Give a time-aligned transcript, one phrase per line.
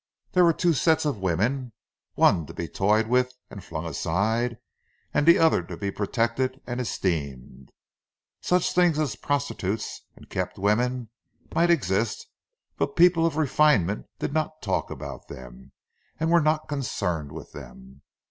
[0.31, 1.73] There were two sets of women;
[2.15, 4.57] one to be toyed with and flung aside,
[5.13, 7.71] and the other to be protected and esteemed.
[8.41, 11.11] Such things as prostitutes and kept women
[11.53, 12.25] might exist,
[12.77, 15.71] but people of refinement did not talk about them,
[16.19, 18.01] and were not concerned with them.